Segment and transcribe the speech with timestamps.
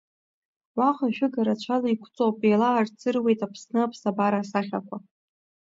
[0.77, 4.97] Уаҟа шәыга рацәала иқәҵоуп, еилаарцыруеит Аԥсны аԥсабара асахьақәа.